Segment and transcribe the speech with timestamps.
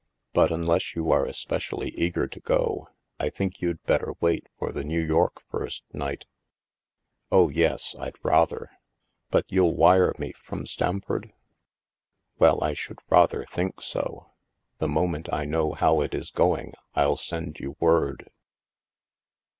[0.33, 4.83] But unless you are especially eager to go, I think you'd better wait for the
[4.83, 6.25] New York first night.""
[7.31, 8.71] Oh, yes, I'd rather.
[9.29, 11.31] But you'll wire me from Stamford?""
[12.39, 14.31] Well, I should rather think so!
[14.79, 18.31] The moment I know how it is going, I'll send you word."